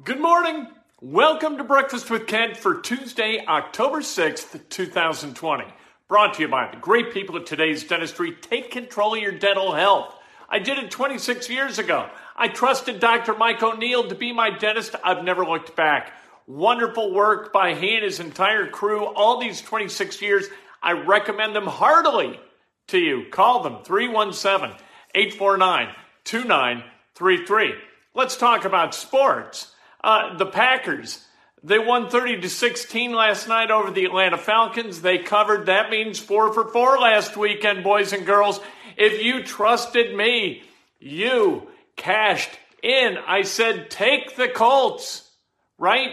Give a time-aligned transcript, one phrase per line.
[0.00, 0.68] Good morning.
[1.02, 5.64] Welcome to Breakfast with Kent for Tuesday, October 6th, 2020.
[6.08, 8.32] Brought to you by the great people at today's dentistry.
[8.32, 10.16] Take control of your dental health.
[10.48, 12.08] I did it 26 years ago.
[12.34, 13.34] I trusted Dr.
[13.34, 14.96] Mike O'Neill to be my dentist.
[15.04, 16.14] I've never looked back.
[16.46, 20.46] Wonderful work by he and his entire crew all these 26 years.
[20.82, 22.40] I recommend them heartily
[22.88, 23.26] to you.
[23.30, 24.74] Call them 317
[25.14, 27.74] 849 2933.
[28.14, 29.71] Let's talk about sports.
[30.02, 31.24] Uh, the Packers,
[31.62, 35.00] they won 30 to 16 last night over the Atlanta Falcons.
[35.00, 35.66] They covered.
[35.66, 38.60] That means four for four last weekend, boys and girls.
[38.96, 40.62] If you trusted me,
[40.98, 42.50] you cashed
[42.82, 43.16] in.
[43.16, 45.30] I said, take the Colts,
[45.78, 46.12] right?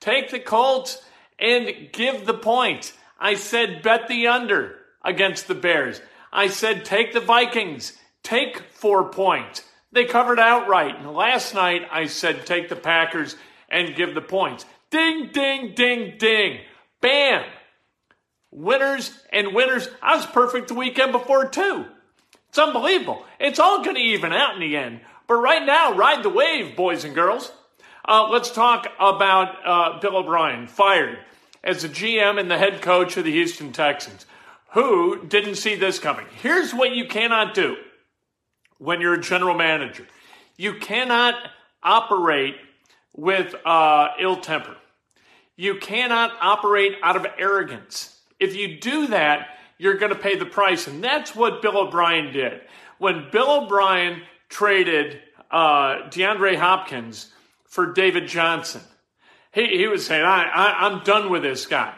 [0.00, 1.02] Take the Colts
[1.38, 2.92] and give the points.
[3.20, 6.00] I said, bet the under against the Bears.
[6.32, 9.62] I said, take the Vikings, take four points.
[9.92, 10.98] They covered outright.
[10.98, 13.36] And last night I said take the Packers
[13.68, 14.64] and give the points.
[14.90, 16.60] Ding, ding, ding, ding.
[17.00, 17.44] Bam.
[18.50, 19.88] Winners and winners.
[20.02, 21.86] I was perfect the weekend before too.
[22.48, 23.24] It's unbelievable.
[23.38, 25.00] It's all going to even out in the end.
[25.26, 27.52] But right now, ride the wave, boys and girls.
[28.06, 31.18] Uh, let's talk about uh, Bill O'Brien, fired
[31.62, 34.24] as the GM and the head coach of the Houston Texans.
[34.72, 36.26] Who didn't see this coming?
[36.40, 37.76] Here's what you cannot do
[38.78, 40.06] when you're a general manager.
[40.56, 41.34] You cannot
[41.82, 42.56] operate
[43.14, 44.76] with uh, ill temper.
[45.56, 48.16] You cannot operate out of arrogance.
[48.38, 50.86] If you do that, you're going to pay the price.
[50.86, 52.60] And that's what Bill O'Brien did.
[52.98, 57.32] When Bill O'Brien traded uh, DeAndre Hopkins
[57.64, 58.82] for David Johnson,
[59.52, 61.94] he, he was saying, I, I, I'm done with this guy.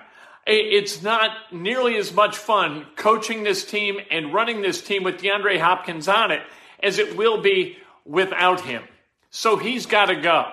[0.47, 5.61] It's not nearly as much fun coaching this team and running this team with DeAndre
[5.61, 6.43] Hopkins on it
[6.83, 8.83] as it will be without him.
[9.31, 10.47] So he's got to go.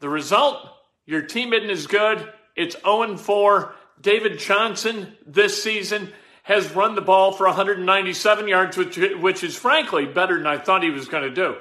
[0.00, 0.68] The result
[1.06, 2.32] your team isn't as good.
[2.56, 3.74] It's 0 4.
[4.00, 6.12] David Johnson this season
[6.42, 10.82] has run the ball for 197 yards, which, which is frankly better than I thought
[10.82, 11.56] he was going to do.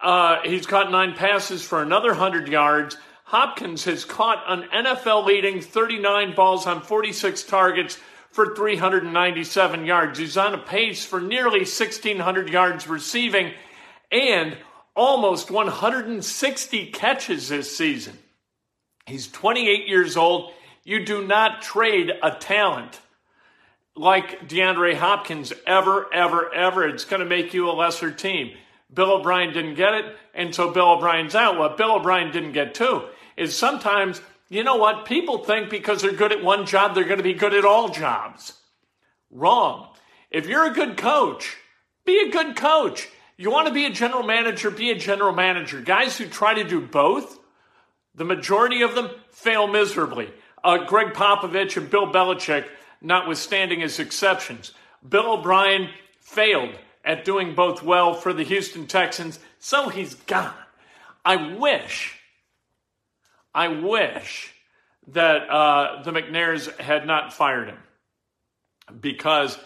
[0.00, 2.96] Uh, he's caught nine passes for another 100 yards.
[3.24, 7.98] Hopkins has caught an NFL leading 39 balls on 46 targets
[8.32, 10.18] for 397 yards.
[10.18, 13.52] He's on a pace for nearly 1,600 yards receiving
[14.10, 14.56] and
[14.96, 18.18] almost 160 catches this season.
[19.06, 20.52] He's 28 years old.
[20.84, 23.00] You do not trade a talent
[23.94, 26.88] like DeAndre Hopkins ever, ever, ever.
[26.88, 28.52] It's going to make you a lesser team.
[28.92, 31.58] Bill O'Brien didn't get it, and so Bill O'Brien's out.
[31.58, 33.04] What Bill O'Brien didn't get too
[33.36, 34.20] is sometimes
[34.52, 35.06] you know what?
[35.06, 37.88] People think because they're good at one job, they're going to be good at all
[37.88, 38.52] jobs.
[39.30, 39.88] Wrong.
[40.30, 41.56] If you're a good coach,
[42.04, 43.08] be a good coach.
[43.38, 45.80] You want to be a general manager, be a general manager.
[45.80, 47.38] Guys who try to do both,
[48.14, 50.30] the majority of them fail miserably.
[50.62, 52.66] Uh, Gregg Popovich and Bill Belichick,
[53.00, 54.72] notwithstanding as exceptions.
[55.08, 55.88] Bill O'Brien
[56.20, 56.74] failed
[57.06, 60.52] at doing both well for the Houston Texans, so he's gone.
[61.24, 62.21] I wish
[63.54, 64.52] I wish
[65.08, 67.78] that uh, the McNairs had not fired him
[69.00, 69.58] because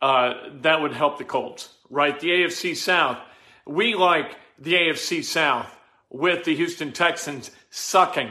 [0.00, 2.18] uh, that would help the Colts, right?
[2.18, 3.18] The AFC South,
[3.66, 5.74] we like the AFC South
[6.10, 8.30] with the Houston Texans sucking.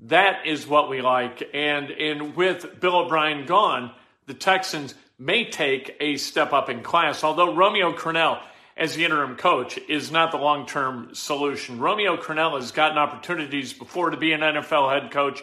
[0.00, 1.48] That is what we like.
[1.52, 3.92] And, and with Bill O'Brien gone,
[4.26, 8.40] the Texans may take a step up in class, although Romeo Crennel,
[8.78, 11.80] as the interim coach, is not the long term solution.
[11.80, 15.42] Romeo Crennel has gotten opportunities before to be an NFL head coach,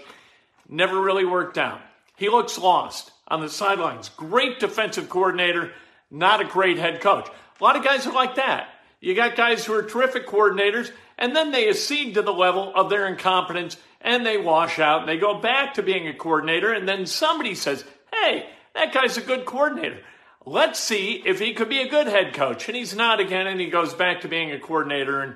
[0.70, 1.82] never really worked out.
[2.16, 4.10] He looks lost on the sidelines.
[4.10, 5.74] Great defensive coordinator,
[6.10, 7.28] not a great head coach.
[7.60, 8.70] A lot of guys are like that.
[9.02, 12.90] You got guys who are terrific coordinators, and then they accede to the level of
[12.90, 16.88] their incompetence and they wash out and they go back to being a coordinator, and
[16.88, 17.84] then somebody says,
[18.14, 20.00] hey, that guy's a good coordinator.
[20.45, 22.68] Let's see if he could be a good head coach.
[22.68, 25.21] And he's not again, and he goes back to being a coordinator.
[25.21, 25.36] And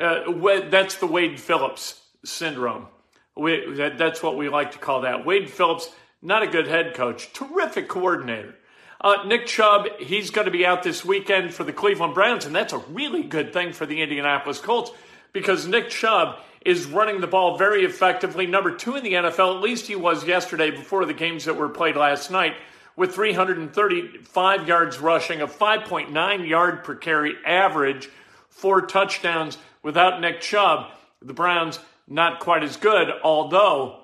[0.00, 2.86] uh, that's the Wade Phillips syndrome.
[3.36, 5.26] We, that, that's what we like to call that.
[5.26, 5.90] Wade Phillips,
[6.22, 8.54] not a good head coach, terrific coordinator.
[9.00, 12.54] Uh, Nick Chubb, he's going to be out this weekend for the Cleveland Browns, and
[12.54, 14.90] that's a really good thing for the Indianapolis Colts
[15.32, 18.46] because Nick Chubb is running the ball very effectively.
[18.46, 21.68] Number two in the NFL, at least he was yesterday before the games that were
[21.68, 22.56] played last night,
[22.98, 28.10] with 335 yards rushing, a 5.9 yard per carry average,
[28.48, 30.90] four touchdowns without Nick Chubb.
[31.22, 31.78] The Browns
[32.08, 34.00] not quite as good, although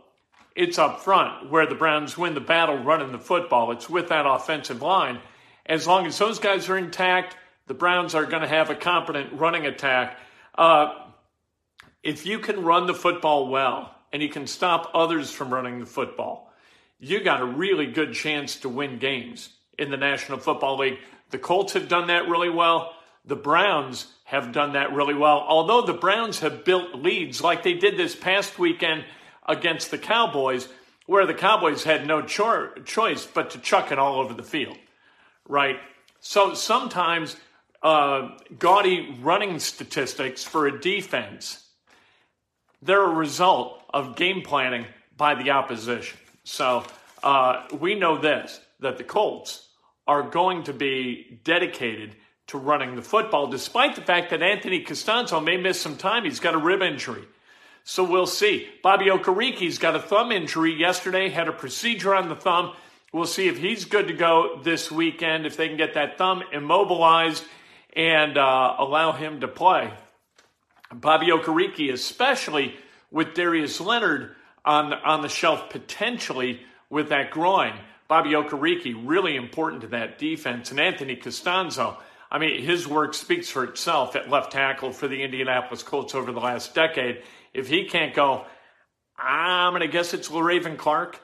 [0.55, 3.73] it's up front where the Browns win the battle running the football.
[3.73, 5.19] It's with that offensive line.
[5.67, 7.37] As long as those guys are intact,
[7.67, 10.21] the Browns are going to have a competent running attack.
[10.55, 10.95] Uh,
[12.05, 15.87] if you can run the football well and you can stop others from running the
[15.87, 16.54] football,
[16.99, 20.99] you got a really good chance to win games in the National Football League.
[21.31, 22.95] The Colts have done that really well.
[23.25, 25.45] The Browns have done that really well.
[25.47, 29.05] Although the Browns have built leads like they did this past weekend
[29.47, 30.69] against the Cowboys,
[31.07, 34.77] where the Cowboys had no cho- choice but to chuck it all over the field,
[35.49, 35.77] right?
[36.21, 37.37] So sometimes
[37.83, 41.65] uh, gaudy running statistics for a defense
[42.85, 44.85] they're a result of game planning
[45.17, 46.19] by the opposition.
[46.45, 46.85] So
[47.23, 49.69] uh, we know this that the Colts
[50.07, 52.17] are going to be dedicated
[52.49, 56.25] to running the football, despite the fact that Anthony Castonzo may miss some time.
[56.25, 57.25] He's got a rib injury.
[57.85, 58.69] So we'll see.
[58.83, 62.75] Bobby Okereke's got a thumb injury yesterday, had a procedure on the thumb.
[63.13, 66.43] We'll see if he's good to go this weekend, if they can get that thumb
[66.53, 67.45] immobilized
[67.95, 69.93] and uh, allow him to play.
[70.93, 72.75] Bobby Okereke, especially
[73.11, 77.75] with Darius Leonard on, on the shelf potentially with that groin.
[78.09, 80.71] Bobby Okereke, really important to that defense.
[80.71, 81.97] And Anthony Castonzo,
[82.31, 86.33] I mean, his work speaks for itself at left tackle for the Indianapolis Colts over
[86.33, 87.23] the last decade.
[87.53, 88.45] If he can't go,
[89.17, 91.21] I'm going to guess it's Le'Raven Clark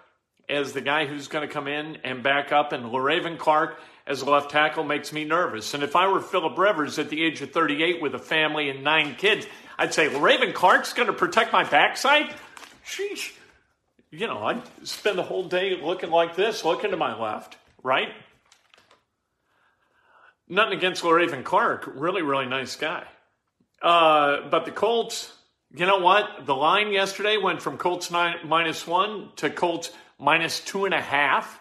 [0.49, 2.73] as the guy who's going to come in and back up.
[2.73, 5.75] And Le'Raven Clark as a left tackle makes me nervous.
[5.75, 8.83] And if I were Philip Rivers at the age of 38 with a family and
[8.83, 9.47] nine kids,
[9.79, 12.35] I'd say Raven Clark's going to protect my backside.
[12.91, 13.33] Sheesh.
[14.11, 18.09] You know, I'd spend the whole day looking like this, looking to my left, right?
[20.49, 21.89] Nothing against Raven Clark.
[21.95, 23.05] Really, really nice guy.
[23.81, 25.33] Uh, but the Colts,
[25.73, 26.45] you know what?
[26.45, 31.01] The line yesterday went from Colts nine, minus one to Colts minus two and a
[31.01, 31.61] half.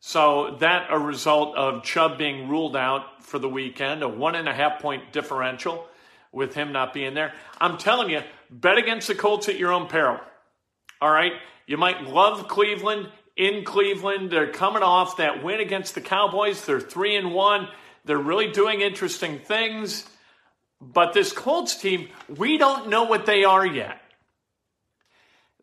[0.00, 4.48] So that a result of Chubb being ruled out for the weekend, a one and
[4.48, 5.86] a half point differential
[6.32, 7.32] with him not being there.
[7.60, 10.18] I'm telling you, bet against the Colts at your own peril.
[11.00, 11.32] All right?
[11.66, 14.30] You might love Cleveland in Cleveland.
[14.30, 16.64] They're coming off that win against the Cowboys.
[16.64, 17.68] They're 3 and 1.
[18.04, 20.06] They're really doing interesting things.
[20.80, 24.00] But this Colts team, we don't know what they are yet.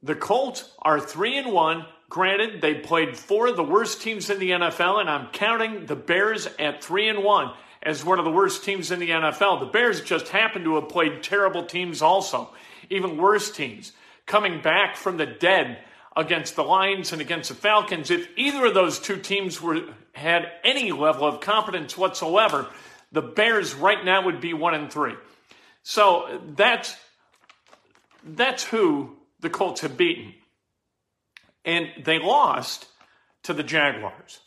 [0.01, 1.85] The Colts are 3 and 1.
[2.09, 5.95] Granted, they played four of the worst teams in the NFL, and I'm counting the
[5.95, 9.61] Bears at three and one as one of the worst teams in the NFL.
[9.61, 12.53] The Bears just happen to have played terrible teams also,
[12.93, 13.91] even worse teams,
[14.25, 15.79] coming back from the dead
[16.15, 18.11] against the Lions and against the Falcons.
[18.11, 19.81] If either of those two teams were
[20.13, 22.67] had any level of competence whatsoever,
[23.11, 25.15] the Bears right now would be one and three.
[25.81, 26.95] So that's
[28.23, 30.33] that's who the Colts have beaten
[31.65, 32.87] and they lost
[33.43, 34.39] to the Jaguars.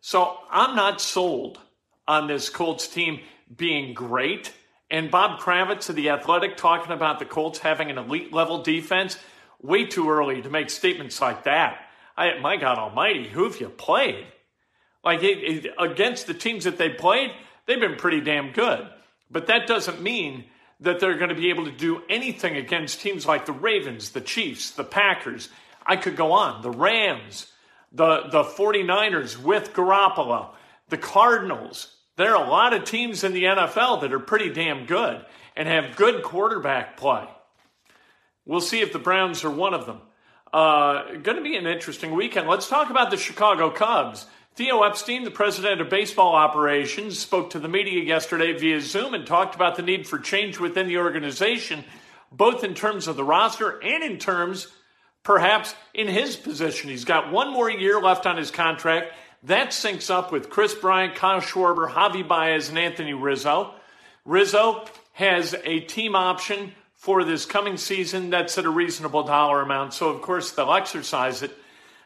[0.00, 1.58] So I'm not sold
[2.06, 3.20] on this Colts team
[3.54, 4.52] being great.
[4.94, 9.18] And Bob Kravitz of The Athletic talking about the Colts having an elite level defense,
[9.60, 11.88] way too early to make statements like that.
[12.16, 14.24] I, my God Almighty, who have you played?
[15.02, 17.32] Like it, it, against the teams that they played,
[17.66, 18.88] they've been pretty damn good.
[19.32, 20.44] But that doesn't mean
[20.78, 24.20] that they're going to be able to do anything against teams like the Ravens, the
[24.20, 25.48] Chiefs, the Packers,
[25.84, 26.62] I could go on.
[26.62, 27.50] The Rams,
[27.90, 30.50] the, the 49ers with Garoppolo,
[30.88, 31.90] the Cardinals.
[32.16, 35.24] There are a lot of teams in the NFL that are pretty damn good.
[35.56, 37.24] and have good quarterback play.
[38.44, 40.00] We'll see if the Browns are one of them.
[40.52, 42.48] Uh, going to be an interesting weekend.
[42.48, 44.26] Let's talk about the Chicago Cubs.
[44.56, 49.26] Theo Epstein, the president of baseball operations, spoke to the media yesterday via Zoom and
[49.26, 51.84] talked about the need for change within the organization,
[52.30, 54.68] both in terms of the roster and in terms,
[55.24, 56.88] perhaps, in his position.
[56.90, 59.12] He's got one more year left on his contract.
[59.44, 63.74] That syncs up with Kris Bryant, Kyle Schwarber, Javy Baez, and Anthony Rizzo.
[64.24, 69.92] Rizzo has a team option for this coming season that's at a reasonable dollar amount.
[69.92, 71.54] So, of course, they'll exercise it.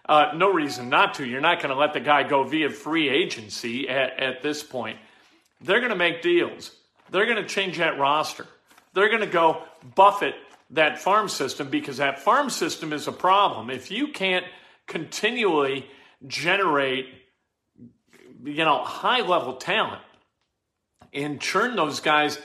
[0.09, 1.25] Uh, no reason not to.
[1.25, 4.99] You're not going to let the guy go via free agency at, at this point.
[5.61, 6.73] They're going to make deals.
[7.11, 8.47] They're going to change that roster.
[8.95, 9.62] They're going to go
[9.95, 10.35] buffet
[10.71, 13.71] that farm system because that farm system is a problem.
[13.71, 14.45] If you can't
[14.88, 15.87] continually
[16.26, 17.07] generate
[18.45, 20.02] you know, high level talent
[21.12, 22.38] and churn those guys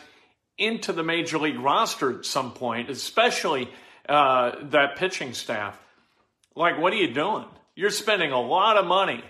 [0.57, 3.69] into the major league roster at some point, especially
[4.07, 5.79] uh, that pitching staff.
[6.55, 7.45] Like, what are you doing?
[7.75, 9.23] You're spending a lot of money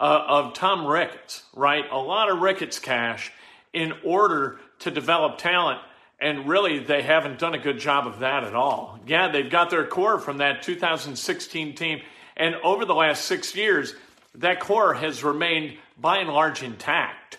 [0.00, 1.84] uh, of Tom Ricketts, right?
[1.90, 3.32] A lot of Ricketts cash
[3.72, 5.80] in order to develop talent.
[6.20, 8.98] And really, they haven't done a good job of that at all.
[9.06, 12.00] Yeah, they've got their core from that 2016 team.
[12.36, 13.94] And over the last six years,
[14.34, 17.38] that core has remained by and large intact.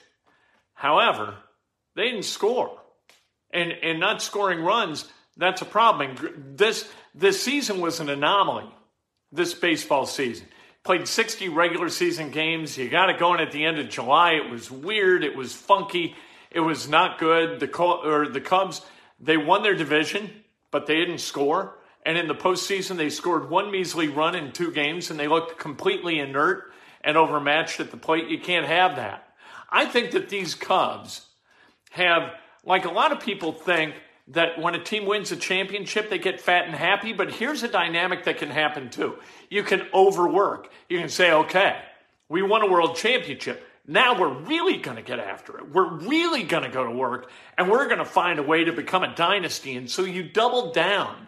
[0.73, 1.35] However,
[1.95, 2.77] they didn't score.
[3.51, 5.05] And, and not scoring runs,
[5.35, 6.11] that's a problem.
[6.11, 8.69] And this, this season was an anomaly,
[9.31, 10.47] this baseball season.
[10.83, 12.77] Played 60 regular season games.
[12.77, 14.33] You got it going at the end of July.
[14.33, 15.23] It was weird.
[15.23, 16.15] It was funky.
[16.51, 17.59] It was not good.
[17.59, 18.81] The, or the Cubs,
[19.19, 20.29] they won their division,
[20.71, 21.77] but they didn't score.
[22.05, 25.59] And in the postseason, they scored one measly run in two games, and they looked
[25.59, 28.29] completely inert and overmatched at the plate.
[28.29, 29.27] You can't have that.
[29.69, 31.25] I think that these Cubs
[31.91, 33.95] have, like a lot of people think,
[34.29, 37.13] that when a team wins a championship, they get fat and happy.
[37.13, 39.15] But here's a dynamic that can happen too.
[39.49, 40.71] You can overwork.
[40.87, 41.81] You can say, okay,
[42.27, 43.65] we won a world championship.
[43.87, 45.73] Now we're really going to get after it.
[45.73, 48.71] We're really going to go to work and we're going to find a way to
[48.71, 49.75] become a dynasty.
[49.75, 51.27] And so you double down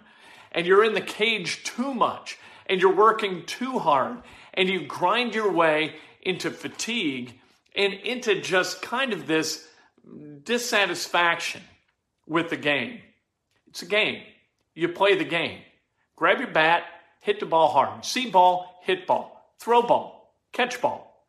[0.51, 2.37] and you're in the cage too much
[2.67, 4.17] and you're working too hard
[4.53, 7.33] and you grind your way into fatigue
[7.75, 9.67] and into just kind of this
[10.43, 11.61] dissatisfaction
[12.27, 12.99] with the game.
[13.67, 14.23] It's a game.
[14.73, 15.59] You play the game.
[16.15, 16.83] Grab your bat,
[17.21, 18.05] hit the ball hard.
[18.05, 19.53] See ball, hit ball.
[19.59, 21.27] Throw ball, catch ball.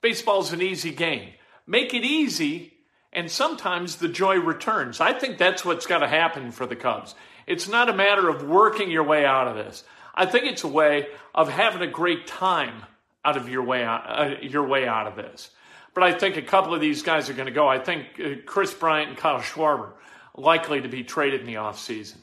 [0.00, 1.30] Baseball's an easy game.
[1.66, 2.72] Make it easy,
[3.12, 5.00] and sometimes the joy returns.
[5.00, 7.14] I think that's what's got to happen for the Cubs.
[7.46, 9.84] It's not a matter of working your way out of this.
[10.14, 12.82] I think it's a way of having a great time
[13.24, 15.50] out of your way out, uh, your way out of this.
[15.94, 17.68] But I think a couple of these guys are going to go.
[17.68, 19.92] I think Kris Bryant and Kyle Schwarber
[20.34, 22.16] likely to be traded in the offseason.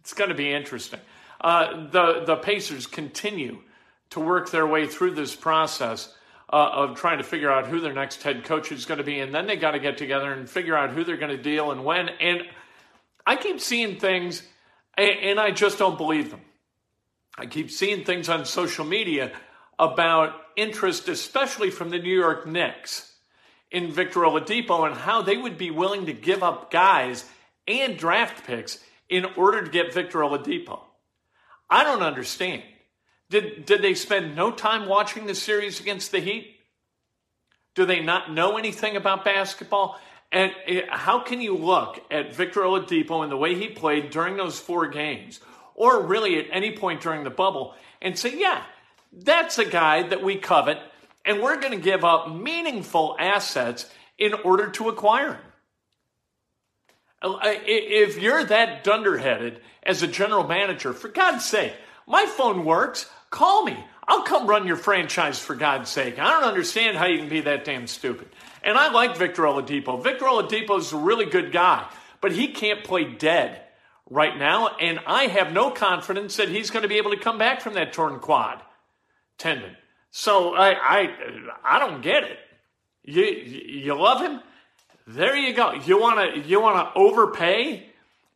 [0.00, 1.00] It's going to be interesting.
[1.40, 3.62] Uh, the the Pacers continue
[4.10, 6.12] to work their way through this process
[6.52, 9.20] uh, of trying to figure out who their next head coach is going to be,
[9.20, 11.70] and then they got to get together and figure out who they're going to deal
[11.70, 12.08] and when.
[12.08, 12.42] And
[13.26, 14.42] I keep seeing things,
[14.96, 16.40] and I just don't believe them.
[17.36, 19.32] I keep seeing things on social media
[19.78, 23.12] about interest, especially from the New York Knicks,
[23.70, 27.24] in Victor Oladipo and how they would be willing to give up guys
[27.66, 30.80] and draft picks in order to get Victor Oladipo.
[31.70, 32.62] I don't understand.
[33.30, 36.56] Did, did they spend no time watching the series against the Heat?
[37.74, 39.98] Do they not know anything about basketball?
[40.30, 44.36] And eh, how can you look at Victor Oladipo and the way he played during
[44.36, 45.40] those four games?
[45.74, 48.62] Or really at any point during the bubble and say, yeah,
[49.12, 50.78] that's a guy that we covet,
[51.24, 53.88] and we're going to give up meaningful assets
[54.18, 55.44] in order to acquire him.
[57.20, 61.74] Uh, if you're that dunderheaded as a general manager, for God's sake,
[62.06, 63.08] my phone works.
[63.30, 63.76] Call me.
[64.06, 66.18] I'll come run your franchise for God's sake.
[66.18, 68.28] I don't understand how you can be that damn stupid.
[68.64, 70.02] And I like Victor Oladipo.
[70.02, 71.86] Victor Oladipo is a really good guy,
[72.20, 73.61] but he can't play dead
[74.12, 77.38] right now, and I have no confidence that he's going to be able to come
[77.38, 78.62] back from that torn quad
[79.38, 79.74] tendon.
[80.10, 81.08] So I I
[81.64, 82.38] I don't get it.
[83.02, 84.40] You you love him?
[85.06, 85.72] There you go.
[85.72, 87.86] You want to you want to overpay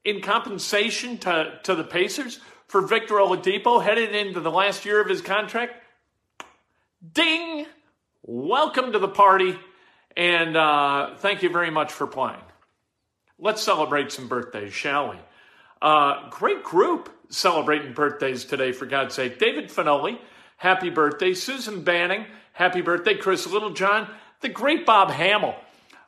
[0.04, 5.08] in compensation to to the Pacers for Victor Oladipo headed into the last year of
[5.08, 5.74] his contract?
[7.12, 7.66] Ding!
[8.22, 9.56] Welcome to the party,
[10.16, 12.40] and uh, thank you very much for playing.
[13.38, 15.16] Let's celebrate some birthdays, shall we?
[15.82, 19.38] Uh, great group celebrating birthdays today, for God's sake.
[19.38, 20.18] David Finoli,
[20.56, 21.34] happy birthday.
[21.34, 23.14] Susan Banning, happy birthday.
[23.14, 24.08] Chris Littlejohn,
[24.40, 25.54] the great Bob Hammel.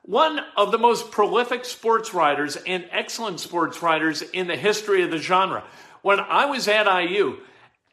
[0.03, 5.11] one of the most prolific sports writers and excellent sports writers in the history of
[5.11, 5.63] the genre.
[6.01, 7.39] When I was at IU,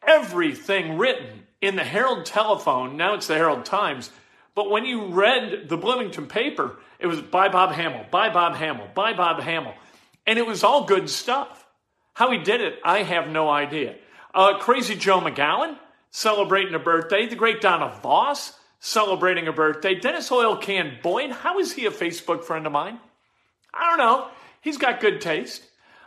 [0.06, 4.10] everything written in the Herald Telephone, now it's the Herald Times,
[4.54, 8.88] but when you read the Bloomington paper, it was by Bob Hammel, by Bob Hammel,
[8.94, 9.74] by Bob Hammel.
[10.26, 11.65] And it was all good stuff.
[12.16, 13.94] How he did it, I have no idea.
[14.34, 15.76] Uh, Crazy Joe McGowan
[16.10, 17.26] celebrating a birthday.
[17.26, 19.96] The great Donna Voss celebrating a birthday.
[19.96, 22.98] Dennis Oil Can Boyd, how is he a Facebook friend of mine?
[23.74, 24.28] I don't know.
[24.62, 25.62] He's got good taste.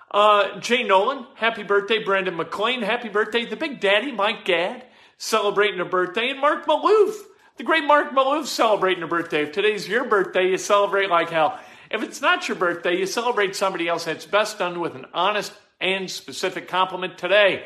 [0.09, 2.03] Uh, Jay Nolan, happy birthday.
[2.03, 3.45] Brendan McLean, happy birthday.
[3.45, 4.85] The Big Daddy, Mike Gadd,
[5.19, 6.31] celebrating a birthday.
[6.31, 7.13] And Mark Maloof,
[7.57, 9.43] the great Mark Maloof, celebrating a birthday.
[9.43, 11.59] If today's your birthday, you celebrate like hell.
[11.91, 14.07] If it's not your birthday, you celebrate somebody else.
[14.07, 17.63] It's best done with an honest and specific compliment today.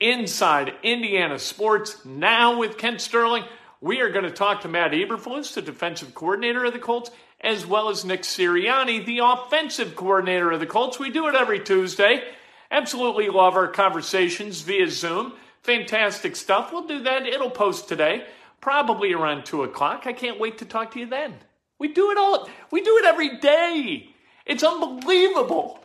[0.00, 3.44] Inside Indiana Sports, now with Kent Sterling.
[3.80, 7.66] We are going to talk to Matt Eberflus, the defensive coordinator of the Colts, as
[7.66, 10.98] well as Nick Sirianni, the offensive coordinator of the Colts.
[10.98, 12.22] We do it every Tuesday.
[12.70, 15.32] Absolutely love our conversations via Zoom.
[15.62, 16.72] Fantastic stuff.
[16.72, 17.26] We'll do that.
[17.26, 18.24] It'll post today,
[18.60, 20.06] probably around 2 o'clock.
[20.06, 21.34] I can't wait to talk to you then.
[21.78, 24.08] We do it all, we do it every day.
[24.46, 25.81] It's unbelievable.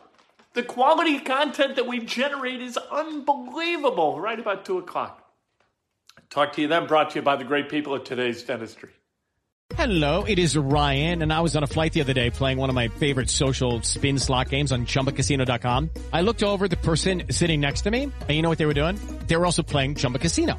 [0.54, 5.24] The quality content that we generate is unbelievable right about 2 o'clock.
[6.30, 8.90] Talk to you then, brought to you by the great people at today's dentistry.
[9.74, 12.70] Hello, it is Ryan, and I was on a flight the other day playing one
[12.70, 15.90] of my favorite social spin slot games on chumbacasino.com.
[16.12, 18.74] I looked over the person sitting next to me, and you know what they were
[18.74, 18.98] doing?
[19.26, 20.58] They were also playing Chumba Casino.